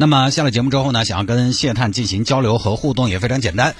[0.00, 3.74] 那么下了节目之后呢，想要跟谢探进行交流和互动也非常简单。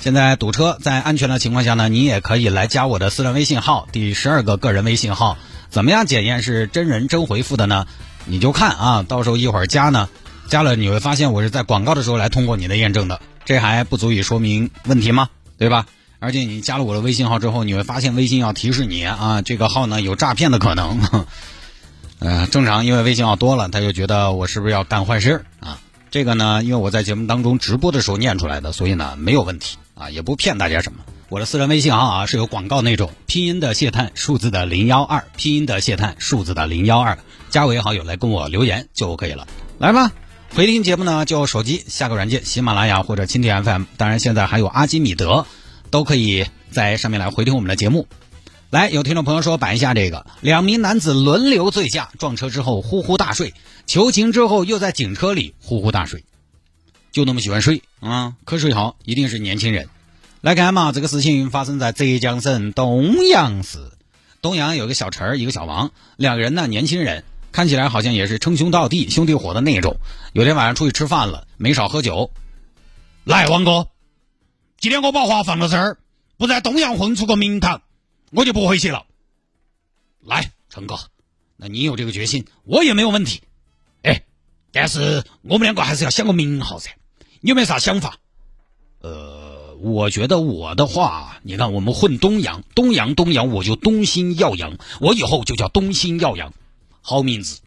[0.00, 5.38] 现在堵车，在安全的情况下呢，你也可以来加我的私人微信号，第十二个个人微信号。
[5.68, 7.86] 怎么样检验是真人真回复的呢？
[8.24, 10.08] 你就看啊，到时候一会儿加呢，
[10.48, 15.28] 加了你会发现我是在广告的时候来通过你的验证的，这还不足以说明问题吗？
[15.56, 15.86] 对吧？
[16.18, 21.00] 而且你加了我的微信号之后，你会发现微信要提示你啊，这个号呢有诈骗的可能。
[22.20, 25.80] 呃，正常，因为微信号多了，他就觉得我是不是要干坏事啊？
[26.10, 30.98] 这个呢，因为我在节目当中直播的时候念出来的，所以呢没有问题啊，也不骗大家什么。
[31.30, 37.18] 我的私人微信号啊是有广告那种，拼音的谢探，数字的零幺二，拼音的谢探，数字的零幺二，
[37.48, 39.46] 加为好友来跟我留言就可以了。
[39.78, 40.12] 来吧，
[40.54, 45.46] 回听节目呢，就手机下个软件，喜马拉雅或者蜻蜓 FM，当然现在还有阿基米德，
[45.90, 48.06] 都可以在上面来回听我们的节目。
[48.70, 53.52] 来，有听众朋友说摆一下这个，两名男子轮流醉驾撞车之后呼呼大睡，
[53.84, 56.24] 求情之后又在警车里呼呼大睡，
[57.10, 58.34] 就那么喜欢睡啊？
[58.46, 59.88] 瞌睡好，一定是年轻人。
[60.40, 63.90] 来看嘛，这个事情发生在浙江省东阳市，
[64.40, 69.96] 东阳有个小陈儿一个小王，两个人呢年轻人，看起来好像也是称兄道弟、兄弟伙的那种。
[70.32, 72.30] 有天晚上出去吃饭了，没少喝酒。
[73.24, 73.88] 来，王哥，
[74.78, 75.98] 今天我把话放到这儿，
[76.38, 77.82] 不在东阳混出个名堂。
[78.30, 79.06] 我就不回去了。
[80.20, 80.98] 来，成哥，
[81.56, 83.42] 那你有这个决心，我也没有问题。
[84.02, 84.24] 哎，
[84.72, 86.96] 但是我们两个还是要想个名号噻。
[87.40, 88.18] 你有没有啥想法？
[89.00, 96.52] 呃，我觉得我的话，你看我们混东阳，东阳东阳，我就东兴耀阳，我以后就叫东兴耀阳，
[97.00, 97.60] 好名字。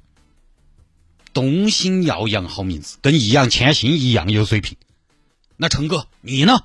[1.33, 4.77] 东兴耀阳好名字，跟易烊千玺一样有水平。
[5.57, 6.63] 那成哥，你呢？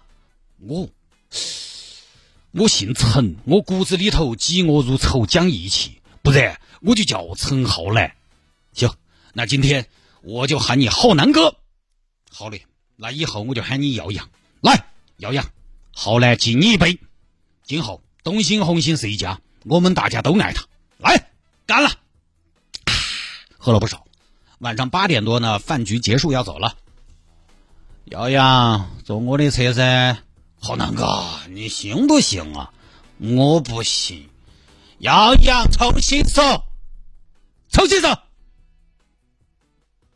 [0.59, 0.91] 我。
[2.53, 8.11] 我姓陈，我骨子里头嫉恶如仇，讲义气，不然我就叫陈浩南。
[8.73, 8.91] 行，
[9.35, 9.87] 那今天
[10.23, 11.55] 我就喊你浩南哥。
[12.31, 12.65] 好嘞，
[12.97, 14.29] 那以后我就喊你耀阳。
[14.63, 14.87] 来，
[15.19, 15.45] 耀阳，
[15.93, 16.99] 浩南敬你一杯。
[17.65, 20.65] 今后东兴红星是一家，我们大家都爱他。
[20.97, 21.31] 来，
[21.67, 21.91] 干了。
[23.59, 24.07] 喝了不少，
[24.61, 26.75] 晚上八点多呢，饭局结束要走了。
[28.07, 30.17] 耀阳，坐我的车噻。
[30.61, 32.73] 浩南哥，你行不行啊？
[33.19, 34.29] 我不行，
[34.99, 36.65] 要养重新说，
[37.71, 38.19] 重新说，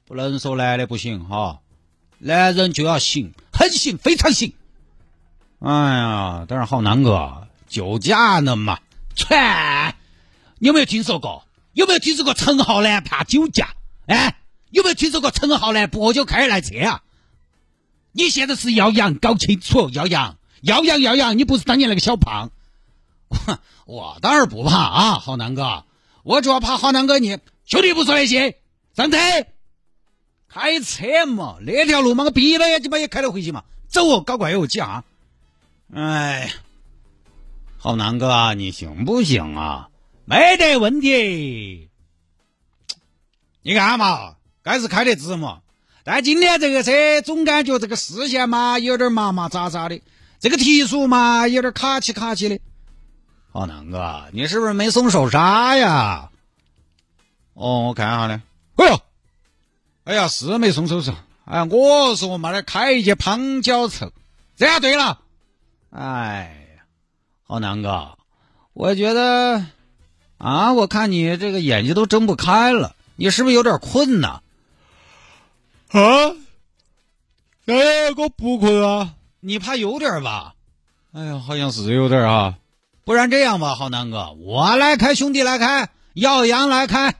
[0.04, 1.60] 不能说男的不行哈，
[2.18, 4.54] 男人就要行，很行，非常行。
[5.60, 8.80] 哎呀，但是浩南哥酒驾呢嘛？
[9.14, 9.94] 串，
[10.58, 11.44] 有没有听说过？
[11.72, 13.74] 有没有听说过陈浩南怕酒驾？
[14.06, 14.36] 哎，
[14.70, 17.02] 有没有听说过陈浩南不喝酒开来车啊？
[18.12, 22.50] 你现在是要阳，搞清楚，要阳，要阳，要阳，你不是当年那个小胖。
[23.86, 25.84] 我当然不怕啊，浩南哥，
[26.22, 28.58] 我主要怕浩南哥你兄弟不说那些，
[28.94, 29.16] 上车，
[30.48, 35.04] 开车嘛，那条路嘛，我闭了眼睛嘛也开得回去嘛，走哦，搞怪哦，急啊！
[35.94, 36.52] 哎，
[37.78, 39.88] 浩南哥，你行不行啊？
[40.26, 41.88] 没得问题，
[43.62, 45.61] 你看嘛，该是开得直嘛。
[46.04, 50.00] 但今天这个车总感觉这个视线嘛有点麻麻扎扎的，
[50.40, 52.58] 这个提速嘛有点卡起卡起的。
[53.52, 56.30] 浩南哥，你是不是没松手刹呀？
[57.54, 58.42] 哦，我看下呢。
[58.76, 59.00] 哎呦，
[60.04, 61.14] 哎呀，是没松手刹。
[61.44, 64.10] 哎，我说我妈的开一节旁脚臭，
[64.56, 65.20] 这样对了。
[65.90, 66.82] 哎呀，
[67.44, 68.16] 浩南哥，
[68.72, 69.64] 我觉得
[70.38, 74.40] 啊，我看你这个眼睛都睁不开了，你是不是有点困呐？
[75.92, 76.34] 啊，
[77.66, 80.54] 哎，我不困啊，你怕有点吧？
[81.12, 82.54] 哎呀，好像是有点啊。
[83.04, 87.16] 不然这样吧，浩南哥，我来开，兄弟来开，耀阳来开，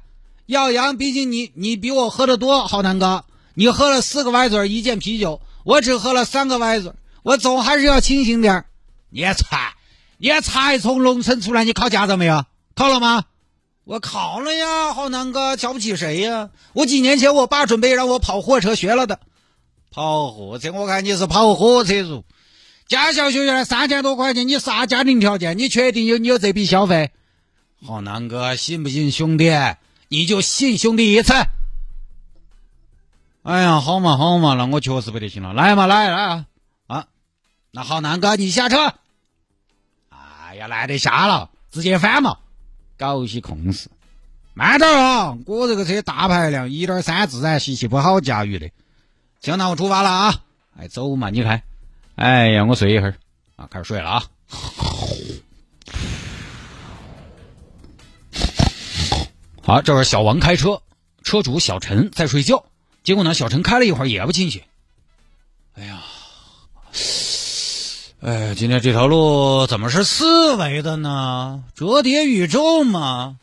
[0.46, 6.92] 耀阳，毕竟你你比我喝的多，浩南哥，你喝了四个歪嘴一件啤酒，我只喝了三个歪嘴，
[7.22, 8.64] 我总还是要清醒点
[9.10, 9.74] 你才，
[10.16, 12.46] 你才从农村出来，你考驾照没有？
[12.74, 13.24] 考了吗？
[13.84, 16.50] 我考了呀，浩南哥，瞧不起谁呀？
[16.73, 19.19] 我几年前我爸准备让我跑货车学了的，
[19.90, 22.25] 跑货车，我看你是跑火车族。
[22.87, 25.58] 驾校学员三千多块钱，你啥家庭条件？
[25.58, 27.11] 你确定有你有这笔消费？
[27.84, 29.50] 浩南哥，信不信兄弟？
[30.08, 31.32] 你就信兄弟一次。
[33.43, 36.46] 哎呀，好嘛好嘛，那我确实不得行了，来嘛来来啊
[36.87, 37.06] 啊！
[37.73, 38.94] 那浩，南哥你下车。
[40.11, 42.37] 哎呀，懒得下了，直接翻嘛，
[43.02, 43.88] 搞些空事。
[44.54, 48.70] 慢点啊，我这个车大排量，一点三自然吸气不好驾驭的。
[49.40, 50.40] 行，那我出发了啊！
[50.78, 51.60] 哎，走嘛，你开。
[52.14, 53.16] 哎呀，我睡一会儿
[53.56, 54.22] 啊，开始睡了啊。
[59.62, 60.81] 好，这是小王开车，
[61.25, 62.64] 车主小陈在睡觉。
[63.02, 64.62] 结果呢，小陈开了一会儿也不清醒。
[68.24, 71.64] 哎，今天这条路怎么是四维的呢？
[71.74, 73.36] 折叠宇宙吗？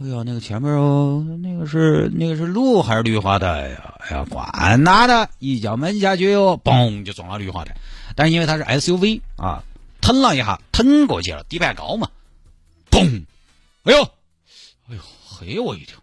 [0.00, 3.94] 哎呀，那个前面哦，那个是那个是路还是绿化带呀？
[4.00, 7.76] 哎呀，管他的，一脚闷下去哟，嘣就撞了绿化带。
[8.16, 9.62] 但是因为它是 SUV 啊，
[10.00, 12.08] 腾了一下，腾过去了，底盘高嘛，
[12.90, 13.24] 嘣！
[13.82, 14.02] 哎呦！
[14.88, 15.98] 哎呦，黑我一跳！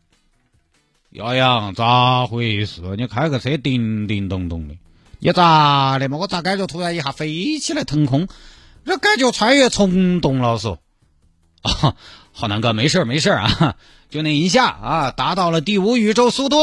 [1.09, 2.83] 杨洋，咋回事？
[2.97, 4.75] 你开个车叮叮咚咚的，
[5.23, 6.17] 你咋的嘛？
[6.17, 8.27] 我咋感觉突然一下飞起来腾空？
[8.83, 10.79] 这感觉穿越虫洞了嗦！
[11.61, 11.95] 啊，
[12.33, 13.75] 浩南哥，没事儿没事儿啊，
[14.09, 16.57] 就那一下啊，达到了第五宇宙速度。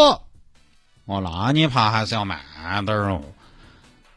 [1.05, 2.40] 哦，那你爬还是要慢
[2.84, 3.22] 点哦。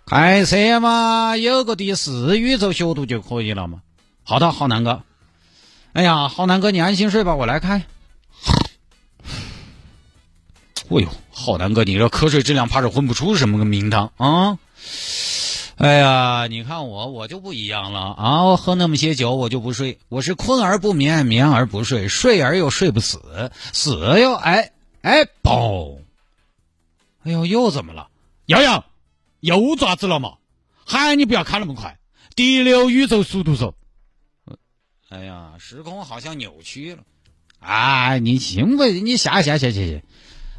[0.08, 3.84] 开车嘛，有个第四宇宙速度就可以了嘛。
[4.24, 5.04] 好的，浩南哥。
[5.94, 7.84] 哎呀，浩南哥，你安心睡吧，我来开。
[10.90, 11.08] 哎呦，
[11.42, 14.60] 浩南哥，你这瞌睡质量怕是混不出什么个名堂啊！
[15.78, 18.44] 哎呀，你看我，我就不一样了啊！
[18.44, 24.72] 我喝那么些酒，我就不睡，我是困而不眠，眠而不睡，睡而又睡不死，死又哎
[25.02, 25.98] 哎嘣！
[27.24, 28.10] 哎呦，又怎么了？
[28.46, 28.86] 洋洋，
[29.40, 30.34] 又爪子了嘛？
[30.86, 31.98] 喊你不要开那么快，
[32.36, 33.74] 第六宇宙速度走。
[35.10, 37.02] 哎呀，时空好像扭曲了。
[37.60, 38.86] 哎，你行不？
[38.86, 40.02] 你下下下下下。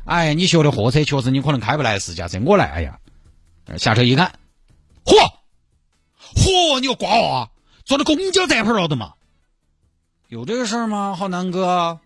[0.05, 2.67] 哎，你学的货车确实你可能开不来私家车，我来。
[2.67, 2.99] 哎呀，
[3.79, 4.33] 下车一看，
[5.05, 5.15] 嚯，
[6.35, 7.51] 嚯，你个瓜娃，
[7.85, 9.13] 坐的公交站牌了的嘛？
[10.29, 11.15] 有这个事儿吗？
[11.15, 12.01] 好南哥，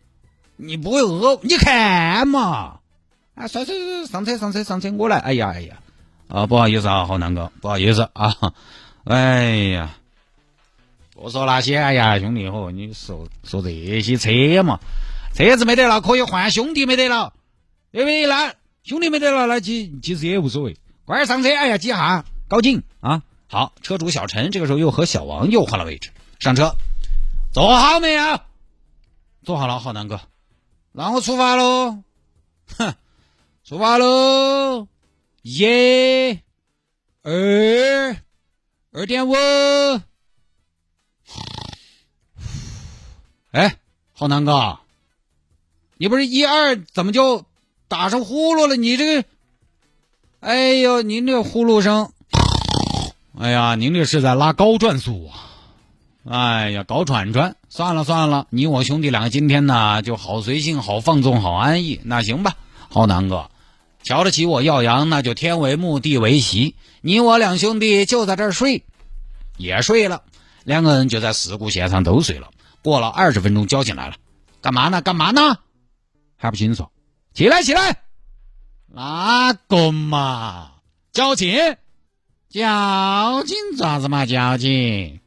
[0.56, 1.40] 你不会讹？
[1.42, 2.80] 你看嘛。
[3.34, 5.18] 啊，算算算，上车上车上车，我来。
[5.18, 5.76] 哎呀哎呀，
[6.28, 8.34] 啊，不好意思啊，好南哥，不好意思啊。
[9.04, 9.90] 哎呀。
[11.14, 14.78] 不说那些，哎呀，兄弟伙，你说说这些车嘛，
[15.34, 17.32] 车子没得了可以换，兄弟没得了，
[17.96, 18.26] 对不对？
[18.26, 20.76] 那兄弟没得了，那其其实也无所谓。
[21.06, 23.22] 快点上车，哎呀，几下，高兴啊！
[23.48, 26.76] 好，车主小陈这个时候又和小王又换了位置，上车，
[27.54, 28.40] 坐好没有？
[29.44, 30.20] 坐好了，好南哥，
[30.92, 32.02] 那我出发喽！
[32.76, 32.94] 哼，
[33.64, 34.88] 出发喽！
[35.40, 36.38] 一、
[37.22, 38.20] 二、
[38.92, 39.34] 二点五。
[43.52, 43.78] 哎，
[44.12, 44.80] 浩南哥，
[45.96, 47.46] 你不是一二怎么就
[47.88, 48.76] 打上呼噜了？
[48.76, 49.28] 你这个，
[50.40, 52.10] 哎呦，您这呼噜声，
[53.38, 55.34] 哎呀，您这是在拉高转速啊！
[56.28, 62.00] 哎呀，搞喘喘，算了算了，你我兄弟两个今天呢就好随性、好放纵、好安逸。
[62.02, 62.56] 那行吧，
[62.88, 63.48] 浩南哥，
[64.02, 68.82] 瞧得起我耀阳，那就天为木，地为席，你我两兄弟就在这儿睡，
[69.56, 70.22] 也睡了，
[70.64, 72.48] 两个人就在事故现场都睡了。
[72.82, 74.16] 过了二十分钟，交警来了，
[74.60, 75.00] 干嘛呢？
[75.02, 75.58] 干嘛呢？
[76.36, 76.88] 还不清楚。
[77.36, 77.98] 起来，起来！
[78.86, 80.72] 哪个嘛？
[81.12, 81.76] 交警？
[82.48, 84.24] 交警咋子嘛？
[84.24, 85.20] 交警？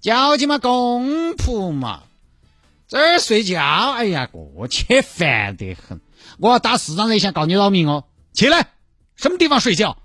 [0.00, 0.58] 交警嘛？
[0.58, 2.02] 公仆嘛？
[2.88, 3.60] 这儿睡觉？
[3.92, 6.00] 哎呀，过去烦得很！
[6.40, 8.02] 我要打市长热线告你扰民哦！
[8.32, 8.70] 起来！
[9.14, 9.96] 什么地方睡觉？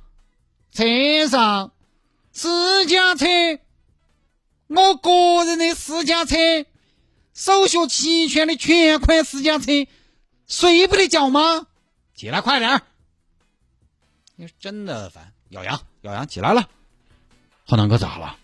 [0.71, 1.71] 车上
[2.31, 3.25] 私家车，
[4.67, 6.35] 我个人的私家车。
[7.33, 9.87] 手续齐全的全款私家车，
[10.49, 11.67] 睡不得觉吗？
[12.15, 12.81] 起来快点儿！
[14.35, 16.67] 你真的烦，咬羊，咬羊起来了。
[17.65, 18.35] 浩南哥咋了？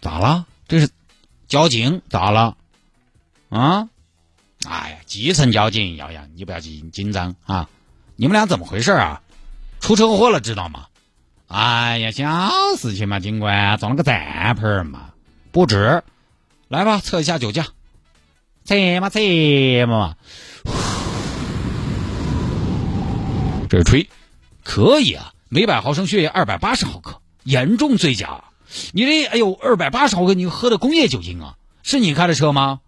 [0.00, 0.46] 咋了？
[0.68, 0.88] 这是
[1.48, 2.56] 交警咋了？
[3.48, 3.88] 啊？
[4.68, 7.68] 哎呀，基层交警，咬羊，你不要紧紧张啊！
[8.16, 9.22] 你们俩怎么回事啊？
[9.80, 10.88] 出车祸了知道吗？
[11.46, 15.14] 哎呀，小事情嘛，警官撞了个站牌嘛，
[15.52, 16.02] 不止。
[16.68, 17.68] 来吧，测一下酒驾，
[18.66, 19.20] 测嘛测
[19.86, 20.16] 嘛，
[23.68, 24.08] 这是吹，
[24.64, 28.42] 可以啊，每百毫升血液二百八十毫克，严重醉驾。
[28.92, 31.56] 你这哎呦，二百八十毫克，你喝的工业酒精啊？
[31.84, 32.80] 是你开的车吗？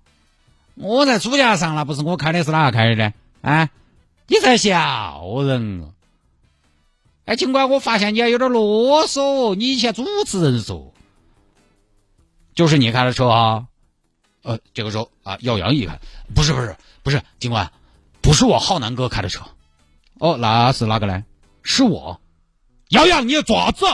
[0.75, 3.13] 我在主驾上了，不是我开的，是哪个开的呢？
[3.43, 3.71] 哎，
[4.27, 5.95] 你在笑人啊？
[7.27, 10.93] 哎，警官，我发现你还有点啰嗦，你以前主持人说。
[12.55, 13.67] 就是你开的车啊，
[14.43, 16.01] 呃，这个时候啊，耀阳一看，
[16.35, 17.71] 不是不是不是，警官，
[18.23, 19.45] 不是我浩南哥开的车，
[20.15, 21.23] 哦，那是哪个呢？
[21.63, 22.19] 是我。
[22.89, 23.85] 耀阳，你要爪子？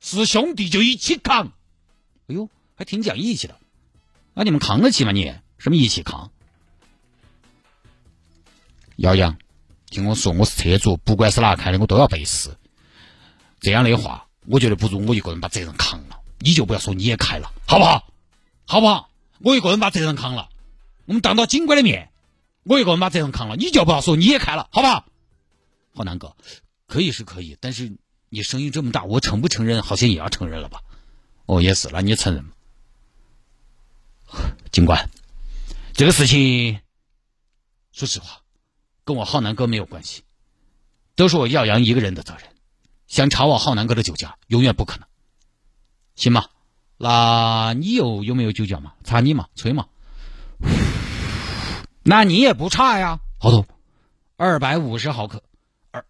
[0.00, 1.46] 是兄弟就一起扛。
[2.26, 3.56] 哎呦，还挺讲义气的。
[4.34, 5.12] 那你们扛得起吗？
[5.12, 6.30] 你什么一起扛？
[8.96, 9.38] 耀阳，
[9.88, 12.50] 听我说，我是车主，不管是哪开的，我都要背时。
[13.60, 16.20] 这样的话，我觉得不如我一个人把责任扛了。
[16.38, 18.12] 你就不要说你也开了，好不好？
[18.66, 19.09] 好不好？
[19.40, 20.48] 我一个人把责任扛了。
[21.06, 22.12] 我们当到警官的面，
[22.62, 25.06] 我一个人把责任扛了，你就不要说你也开了，好不好？
[25.94, 26.36] 浩南哥，
[26.86, 27.96] 可以是可以，但是
[28.28, 29.82] 你声音这么大，我承不承认？
[29.82, 30.80] 好像也要承认了吧？
[31.46, 32.52] 哦，也是，那你承认吗？
[34.70, 35.10] 警官，
[35.94, 36.78] 这个事情，
[37.90, 38.42] 说实话，
[39.04, 40.22] 跟我浩南哥没有关系，
[41.16, 42.44] 都是我耀阳一个人的责任。
[43.08, 45.08] 想查我浩南哥的酒驾，永远不可能。
[46.14, 46.49] 行吗？
[47.02, 48.92] 那你有有没有酒驾嘛？
[49.04, 49.86] 查你嘛，吹嘛。
[52.02, 53.66] 那你也不差呀，好多，
[54.36, 55.42] 二百五十毫克，
[55.90, 56.04] 二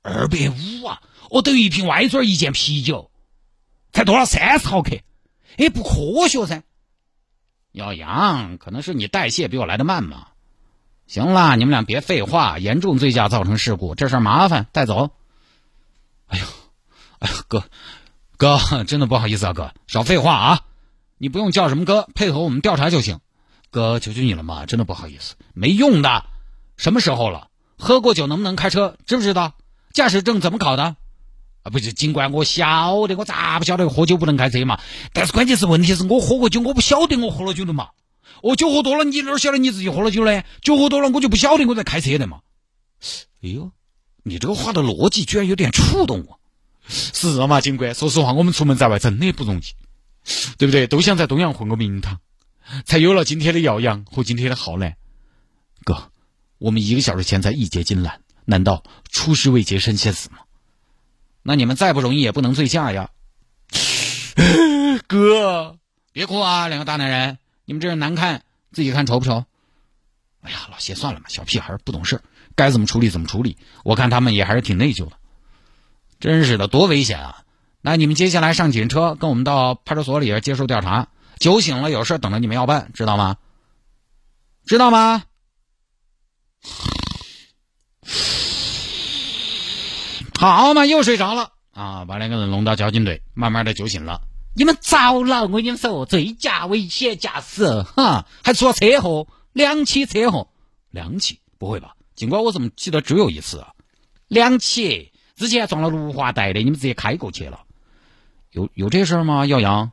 [0.00, 1.02] 二百五啊！
[1.28, 3.10] 我等于一瓶歪嘴一件啤酒，
[3.92, 4.96] 才多少三十毫克？
[5.58, 6.62] 哎，不科学噻！
[7.72, 10.28] 耀阳，可能是你代谢比我来的慢嘛。
[11.06, 15.10] 行啦，你们俩别废话，严重醉驾造成事故，这事儿麻烦，带走。
[16.28, 16.46] 哎呦，
[17.18, 17.62] 哎呦，哥。
[18.36, 20.60] 哥， 真的不好意思啊，哥，少废话啊！
[21.18, 23.20] 你不用叫什么哥，配合我们调查就行。
[23.70, 26.24] 哥，求求你了嘛，真的不好意思，没用的。
[26.76, 27.48] 什么时候了？
[27.78, 28.96] 喝过酒能不能开车？
[29.06, 29.54] 知不知道？
[29.92, 30.96] 驾驶证怎么考的？
[31.62, 34.78] 啊，不是，尽管我晓得，我咋不晓得喝酒不能开车嘛？
[35.14, 37.88] 但是关键是问题是我喝过酒，我不晓得我喝了酒的嘛。
[38.42, 40.42] 我酒喝多了，你哪晓得你自己喝了酒呢？
[40.60, 42.40] 酒喝多了，我就不晓得我在开车的嘛。
[43.42, 43.72] 哎呦，
[44.22, 46.38] 你这个话的逻辑居然有点触动我。
[46.88, 47.94] 是嘛，警官？
[47.94, 49.62] 说实话，我们出门在外真的不容易，
[50.58, 50.86] 对不对？
[50.86, 52.20] 都想在东阳混个名堂，
[52.84, 54.96] 才有了今天的耀阳和今天的浩南。
[55.84, 56.10] 哥，
[56.58, 60.38] 我们一个小时前才义结金兰，难道出师未捷身先死吗？
[61.42, 63.10] 那你们再不容易也不能醉驾呀！
[65.06, 65.78] 哥，
[66.12, 69.44] 别哭啊，两个大男人，你们这人难看，自己看丑不丑？
[70.42, 72.20] 哎呀，老谢算了嘛，小屁孩不懂事，
[72.54, 73.56] 该怎么处理怎么处理。
[73.84, 75.12] 我看他们也还是挺内疚的。
[76.18, 77.42] 真是的，多危险啊！
[77.82, 81.08] 那你们接下来上警车，跟我们到派出所里接受调查。
[81.38, 83.36] 酒醒了，有事等着你们要办，知道吗？
[84.64, 85.24] 知道吗？
[90.40, 92.04] 好嘛，又睡着了啊！
[92.06, 94.22] 把两个人弄到交警队，慢慢的酒醒了。
[94.54, 95.42] 你们糟了！
[95.42, 100.48] 我跟你们说，醉驾、危险驾驶，哈，还出了车祸，两起车祸，
[100.90, 101.40] 两起？
[101.58, 101.94] 不会吧？
[102.14, 103.74] 警官，我怎么记得只有一次啊？
[104.28, 105.12] 两起。
[105.36, 107.60] 之前撞了芦花带的，你们直接开过去了，
[108.50, 109.44] 有有这事儿吗？
[109.44, 109.92] 耀阳，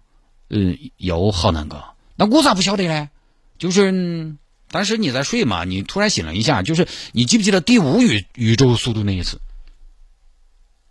[0.50, 1.84] 嗯，有浩南哥，
[2.16, 3.10] 那我咋不晓得呢？
[3.60, 4.36] 就是
[4.70, 9.42] 当时你在睡嘛，你突然醒了一下，就是你记不记得第五宇宇宙速度那一次？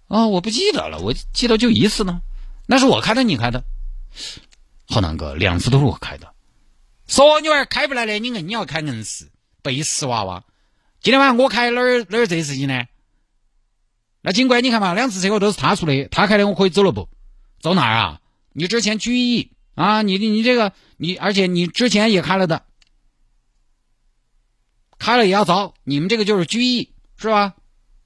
[0.08, 2.20] 啊，我不记得了，我记得就一次呢，
[2.66, 3.64] 那是我开的，你开的？
[4.86, 6.34] 浩南哥，两次都是我开的，
[7.06, 9.28] 说你娃开不来的，你硬要开硬是
[9.62, 10.44] 背时娃娃。
[11.00, 12.84] 今天晚上我开哪儿哪儿这事情呢？
[14.22, 17.08] 那警官，你看嘛，两次车祸都是他出的，他开的，我可以走了不？
[17.60, 18.20] 走哪儿啊？
[18.52, 20.02] 你之前拘役啊？
[20.02, 22.62] 你你这个你，而且你之前也开了的，
[24.98, 25.74] 开了也要遭。
[25.82, 27.54] 你们这个就是拘役，是吧？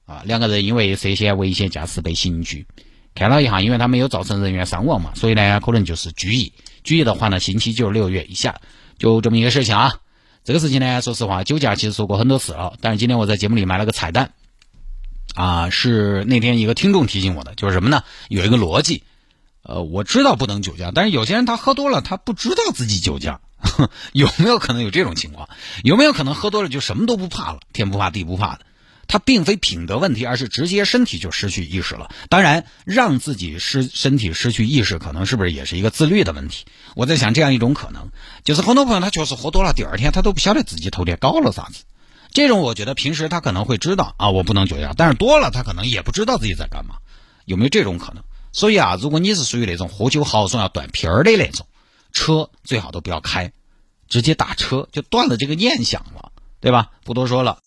[0.05, 2.65] 啊，两个人因为涉嫌危险驾驶被刑拘。
[3.13, 6.53] 看了一下，因为他没有造成人员伤亡嘛，所以呢，可能就是拘役。
[6.83, 8.59] 拘役的话呢，刑期就是六个月以下，
[8.97, 9.99] 就这么一个事情啊。
[10.43, 14.31] 这个事情呢，说实话，酒驾其实说过很多次了，但是今天我在节目里埋了个彩蛋。
[15.37, 18.03] 啊，是那天一个听众提醒我的，就是什么呢？
[18.27, 19.03] 有一个逻辑，
[19.61, 23.39] 呃，我知道不能酒驾，但是有些人他喝多了，他不知道自己酒驾，
[24.13, 25.47] 有没有可能有这种情况？
[25.83, 28.61] 有没有可能喝多了就什么都不怕了，天不怕地不怕的？
[29.07, 32.09] 他并非品德问题，而是直接身体就失去意识了。
[32.29, 36.65] 当然，让自己失身体失去意识，可能是不是也是一个自律的问题？
[36.95, 38.09] 我在想这样一种可能，
[38.43, 41.83] 就是很多朋友他确实喝多了，第二天他都不晓得自己头天搞了啥子。
[42.37, 46.97] 这种我觉得平时他可能会知道啊，我不能酒驾，但是多了他可能也不知道自己在干嘛，
[47.45, 48.23] 有没有这种可能？
[48.53, 51.65] 所以啊，如果你是属于那种喝酒豪爽要断片儿的那种，
[52.11, 53.51] 车最好都不要开，
[54.07, 56.91] 直接打车就断了这个念想了，对吧？
[57.03, 57.55] 不多说了。